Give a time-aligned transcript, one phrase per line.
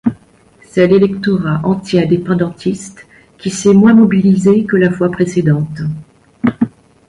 [0.63, 3.05] C'est l'électorat anti-indépendantiste
[3.37, 5.79] qui s'est moins mobilisé que la fois précédente.